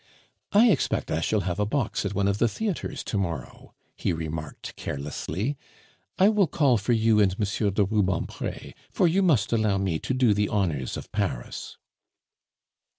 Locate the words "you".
6.93-7.19, 9.07-9.21